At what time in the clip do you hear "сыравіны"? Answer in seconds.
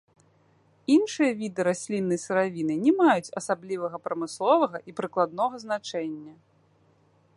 2.23-2.77